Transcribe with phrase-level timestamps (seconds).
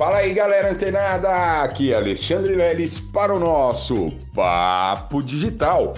[0.00, 1.62] Fala aí, galera antenada!
[1.62, 5.92] Aqui é Alexandre Leles para o nosso Papo Digital.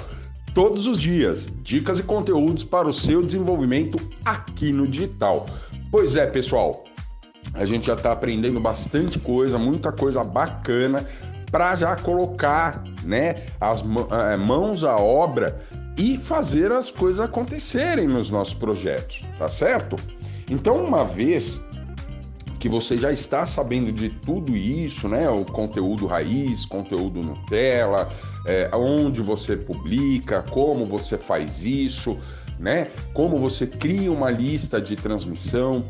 [0.53, 5.47] Todos os dias, dicas e conteúdos para o seu desenvolvimento aqui no digital.
[5.89, 6.83] Pois é, pessoal,
[7.55, 11.07] a gente já está aprendendo bastante coisa, muita coisa bacana
[11.49, 15.63] para já colocar né, as eh, mãos à obra
[15.97, 19.95] e fazer as coisas acontecerem nos nossos projetos, tá certo?
[20.51, 21.63] Então, uma vez
[22.63, 25.29] que você já está sabendo de tudo isso, né?
[25.29, 28.09] O conteúdo raiz, conteúdo Nutella,
[28.47, 32.17] é, onde você publica, como você faz isso,
[32.61, 32.87] né?
[33.13, 35.85] Como você cria uma lista de transmissão.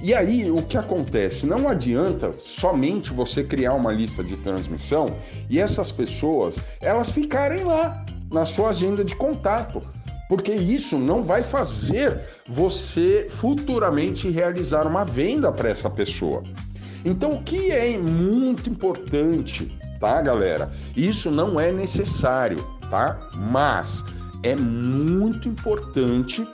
[0.00, 1.44] E aí, o que acontece?
[1.44, 5.16] Não adianta somente você criar uma lista de transmissão
[5.50, 9.80] e essas pessoas elas ficarem lá na sua agenda de contato
[10.32, 12.18] porque isso não vai fazer
[12.48, 16.42] você futuramente realizar uma venda para essa pessoa.
[17.04, 20.72] Então, o que é muito importante, tá, galera?
[20.96, 23.20] Isso não é necessário, tá?
[23.36, 24.02] Mas
[24.42, 26.48] é muito importante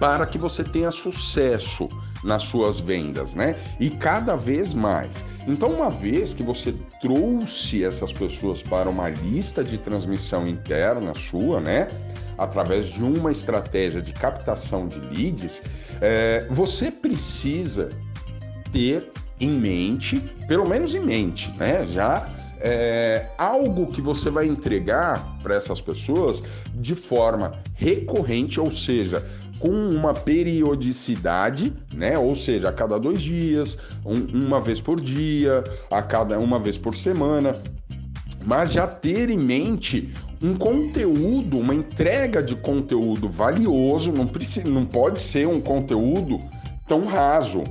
[0.00, 1.88] para que você tenha sucesso
[2.24, 3.54] nas suas vendas, né?
[3.78, 5.24] E cada vez mais.
[5.46, 11.60] Então, uma vez que você trouxe essas pessoas para uma lista de transmissão interna sua,
[11.60, 11.88] né?
[12.40, 15.62] Através de uma estratégia de captação de leads,
[16.00, 17.88] é, você precisa
[18.72, 21.86] ter em mente, pelo menos em mente, né?
[21.86, 22.26] Já
[22.60, 26.42] é, algo que você vai entregar para essas pessoas
[26.74, 29.24] de forma recorrente, ou seja,
[29.58, 32.18] com uma periodicidade, né?
[32.18, 36.78] Ou seja, a cada dois dias, um, uma vez por dia, a cada uma vez
[36.78, 37.52] por semana,
[38.46, 40.10] mas já ter em mente
[40.42, 46.38] um conteúdo, uma entrega de conteúdo valioso, não, precisa, não pode ser um conteúdo
[46.88, 47.62] tão raso,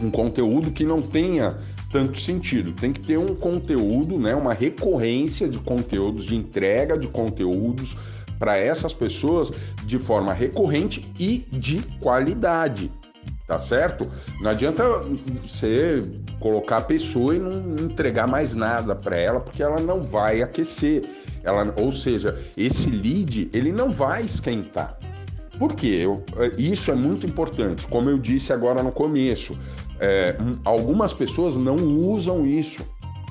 [0.00, 1.56] um conteúdo que não tenha
[1.90, 2.72] tanto sentido.
[2.72, 7.96] Tem que ter um conteúdo, né, uma recorrência de conteúdos, de entrega de conteúdos
[8.38, 9.50] para essas pessoas
[9.84, 12.90] de forma recorrente e de qualidade.
[13.46, 14.12] Tá certo?
[14.42, 14.84] Não adianta
[15.42, 16.02] você
[16.38, 21.02] colocar a pessoa e não entregar mais nada para ela, porque ela não vai aquecer
[21.42, 24.98] ela, ou seja, esse lead ele não vai esquentar.
[25.58, 26.00] Por quê?
[26.02, 26.24] Eu,
[26.56, 27.86] isso é muito importante.
[27.88, 29.58] Como eu disse agora no começo,
[29.98, 32.86] é, algumas pessoas não usam isso,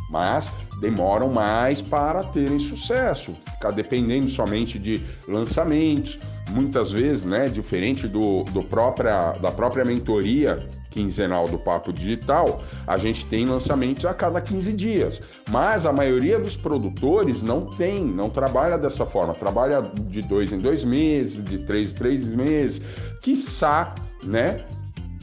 [0.10, 0.52] mas
[0.82, 3.36] demoram mais para terem sucesso.
[3.54, 6.20] Ficar dependendo somente de lançamentos,
[6.50, 12.98] muitas vezes, né, diferente do, do própria, da própria mentoria quinzenal do Papo Digital, a
[12.98, 15.22] gente tem lançamentos a cada 15 dias.
[15.50, 19.34] Mas a maioria dos produtores não tem, não trabalha dessa forma.
[19.34, 22.82] Trabalha de dois em dois meses, de três em três meses,
[23.22, 23.94] quiçá,
[24.24, 24.66] né?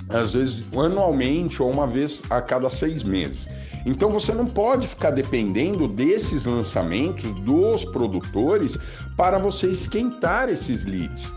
[0.08, 3.48] Às vezes anualmente ou uma vez a cada seis meses.
[3.86, 8.78] Então você não pode ficar dependendo desses lançamentos dos produtores
[9.16, 11.32] para você esquentar esses leads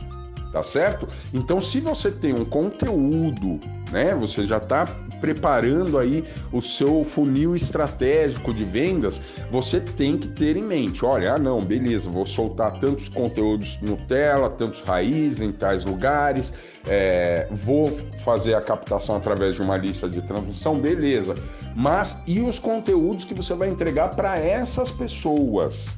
[0.52, 1.08] tá certo?
[1.34, 3.60] Então, se você tem um conteúdo,
[3.92, 4.86] né, você já está
[5.20, 9.22] preparando aí o seu funil estratégico de vendas,
[9.52, 14.50] você tem que ter em mente, olha, ah, não, beleza, vou soltar tantos conteúdos Nutella,
[14.50, 16.54] tantos raízes em tais lugares,
[16.88, 17.88] é, vou
[18.24, 21.36] fazer a captação através de uma lista de transmissão, beleza.
[21.76, 25.98] Mas e os conteúdos que você vai entregar para essas pessoas,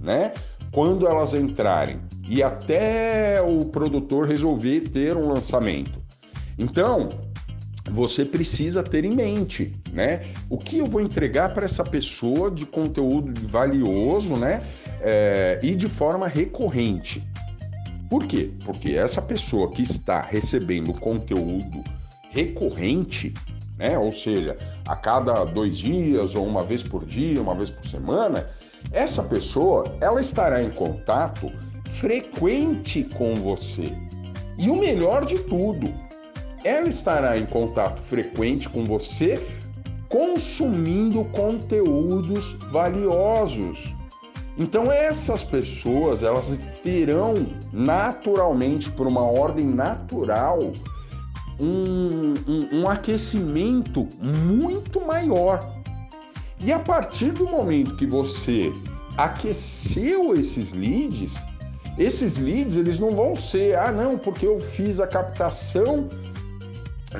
[0.00, 0.32] né?
[0.76, 1.98] Quando elas entrarem
[2.28, 5.98] e até o produtor resolver ter um lançamento.
[6.58, 7.08] Então,
[7.90, 10.26] você precisa ter em mente, né?
[10.50, 14.58] O que eu vou entregar para essa pessoa de conteúdo valioso, né?
[15.00, 17.26] É, e de forma recorrente.
[18.10, 18.50] Por quê?
[18.62, 21.82] Porque essa pessoa que está recebendo conteúdo
[22.28, 23.32] recorrente,
[23.78, 23.98] né?
[23.98, 28.46] Ou seja, a cada dois dias ou uma vez por dia, uma vez por semana,
[28.92, 31.50] essa pessoa, ela estará em contato
[32.00, 33.92] frequente com você.
[34.58, 35.92] E o melhor de tudo,
[36.64, 39.40] ela estará em contato frequente com você
[40.08, 43.94] consumindo conteúdos valiosos.
[44.56, 47.34] Então essas pessoas, elas terão
[47.72, 50.58] naturalmente, por uma ordem natural,
[51.60, 55.60] um, um, um aquecimento muito maior
[56.60, 58.72] e a partir do momento que você
[59.16, 61.36] aqueceu esses leads,
[61.98, 66.08] esses leads eles não vão ser, ah não, porque eu fiz a captação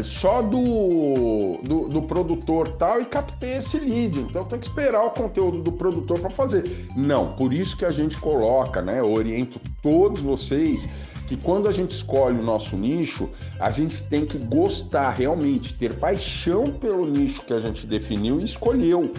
[0.03, 4.19] só do, do, do, produtor tal e captei esse lead.
[4.19, 6.89] Então tem que esperar o conteúdo do produtor para fazer.
[6.95, 9.01] Não, por isso que a gente coloca, né?
[9.01, 10.89] Eu oriento todos vocês
[11.27, 13.29] que quando a gente escolhe o nosso nicho,
[13.59, 18.45] a gente tem que gostar realmente, ter paixão pelo nicho que a gente definiu e
[18.45, 19.13] escolheu.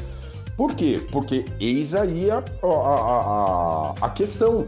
[0.55, 0.99] Por quê?
[1.11, 4.67] Porque eis aí a, a, a, a questão.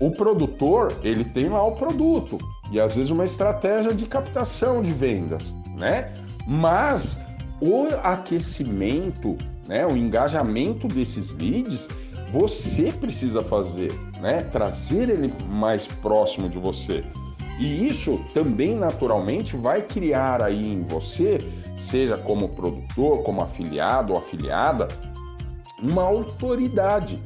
[0.00, 2.38] O produtor, ele tem lá o produto
[2.72, 6.12] e às vezes uma estratégia de captação de vendas, né?
[6.46, 7.20] Mas
[7.60, 9.36] o aquecimento,
[9.68, 11.88] né, o engajamento desses leads,
[12.32, 14.42] você precisa fazer, né?
[14.52, 17.04] Trazer ele mais próximo de você.
[17.58, 21.38] E isso também naturalmente vai criar aí em você,
[21.76, 24.88] seja como produtor, como afiliado ou afiliada,
[25.78, 27.22] uma autoridade.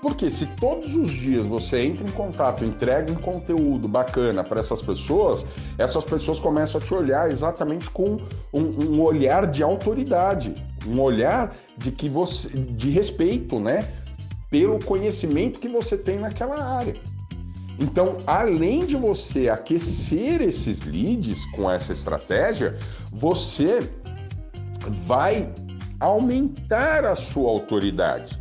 [0.00, 4.80] Porque se todos os dias você entra em contato, entrega um conteúdo bacana para essas
[4.80, 5.44] pessoas,
[5.76, 8.20] essas pessoas começam a te olhar exatamente com
[8.52, 10.54] um, um, olhar de autoridade,
[10.86, 13.88] um olhar de que você de respeito, né?
[14.50, 16.96] Pelo conhecimento que você tem naquela área.
[17.78, 22.76] Então, além de você aquecer esses leads com essa estratégia,
[23.12, 23.78] você
[25.04, 25.52] vai
[26.00, 28.38] aumentar a sua autoridade.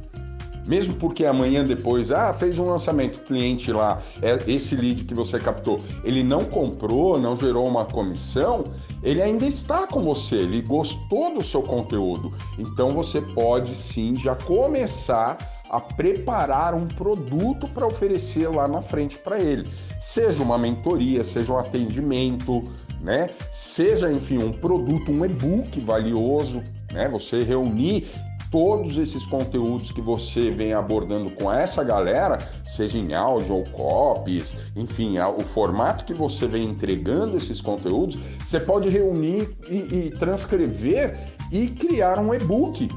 [0.67, 5.39] Mesmo porque amanhã depois, ah, fez um lançamento, cliente lá, é esse lead que você
[5.39, 8.65] captou, ele não comprou, não gerou uma comissão,
[9.01, 12.33] ele ainda está com você, ele gostou do seu conteúdo.
[12.59, 15.37] Então você pode sim já começar
[15.69, 19.67] a preparar um produto para oferecer lá na frente para ele.
[19.99, 22.63] Seja uma mentoria, seja um atendimento,
[23.01, 23.29] né?
[23.51, 26.61] Seja, enfim, um produto, um e-book valioso,
[26.93, 27.07] né?
[27.09, 28.07] Você reunir
[28.51, 34.55] todos esses conteúdos que você vem abordando com essa galera, seja em áudio ou copies,
[34.75, 41.13] enfim, o formato que você vem entregando esses conteúdos, você pode reunir e, e transcrever
[41.51, 42.87] e criar um e-book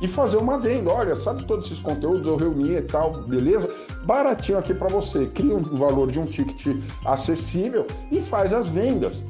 [0.00, 0.92] e fazer uma venda.
[0.92, 3.72] Olha, sabe todos esses conteúdos eu reuni e tal, beleza?
[4.04, 5.26] Baratinho aqui para você.
[5.26, 9.24] Cria um valor de um ticket acessível e faz as vendas.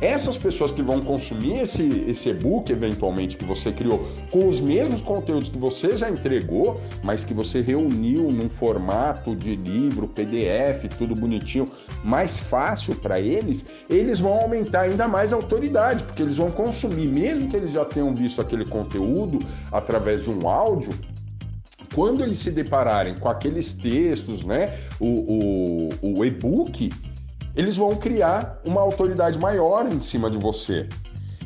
[0.00, 5.48] Essas pessoas que vão consumir esse, e-book, eventualmente, que você criou, com os mesmos conteúdos
[5.48, 11.64] que você já entregou, mas que você reuniu num formato de livro, PDF, tudo bonitinho,
[12.04, 17.08] mais fácil para eles, eles vão aumentar ainda mais a autoridade, porque eles vão consumir,
[17.08, 19.40] mesmo que eles já tenham visto aquele conteúdo
[19.72, 20.92] através de um áudio,
[21.92, 26.90] quando eles se depararem com aqueles textos, né, o, o, o e-book,
[27.54, 30.88] eles vão criar uma autoridade maior em cima de você.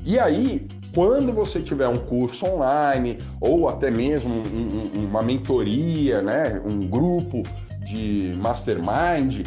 [0.05, 6.21] E aí, quando você tiver um curso online ou até mesmo um, um, uma mentoria,
[6.21, 7.43] né, um grupo
[7.87, 9.47] de mastermind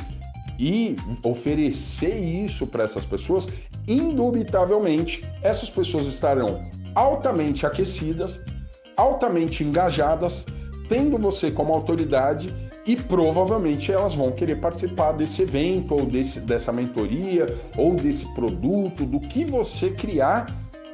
[0.58, 3.48] e oferecer isso para essas pessoas,
[3.88, 6.66] indubitavelmente essas pessoas estarão
[6.96, 8.40] altamente aquecidas,
[8.96, 10.46] altamente engajadas,
[10.88, 12.48] tendo você como autoridade
[12.86, 17.46] e provavelmente elas vão querer participar desse evento ou desse, dessa mentoria
[17.78, 20.46] ou desse produto, do que você criar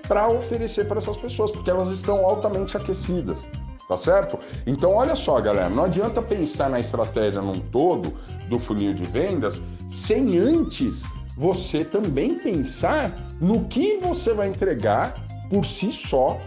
[0.07, 3.47] para oferecer para essas pessoas, porque elas estão altamente aquecidas.
[3.87, 4.39] Tá certo?
[4.65, 8.13] Então, olha só, galera, não adianta pensar na estratégia num todo
[8.47, 11.03] do funil de vendas sem antes
[11.35, 15.15] você também pensar no que você vai entregar
[15.49, 16.39] por si só,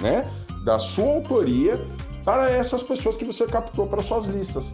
[0.00, 0.22] né,
[0.64, 1.74] da sua autoria
[2.26, 4.72] para essas pessoas que você captou para suas listas,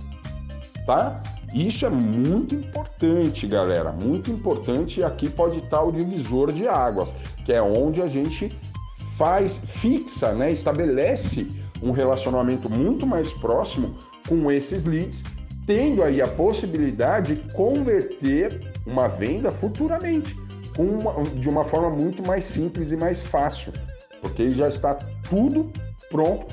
[0.86, 1.22] tá?
[1.52, 7.14] Isso é muito importante, galera, muito importante e aqui pode estar o divisor de águas,
[7.44, 8.48] que é onde a gente
[9.18, 11.46] faz, fixa, né, estabelece
[11.82, 13.94] um relacionamento muito mais próximo
[14.26, 15.22] com esses leads,
[15.66, 20.34] tendo aí a possibilidade de converter uma venda futuramente,
[20.78, 23.74] uma, de uma forma muito mais simples e mais fácil,
[24.22, 24.94] porque já está
[25.28, 25.70] tudo
[26.08, 26.46] pronto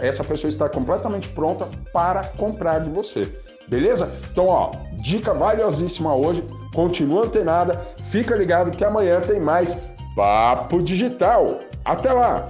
[0.00, 3.28] essa pessoa está completamente pronta para comprar de você.
[3.68, 4.10] Beleza?
[4.32, 4.70] Então, ó,
[5.02, 6.44] dica valiosíssima hoje.
[6.74, 7.80] Continua antenada,
[8.10, 9.76] fica ligado que amanhã tem mais
[10.14, 11.60] Papo Digital.
[11.84, 12.46] Até lá!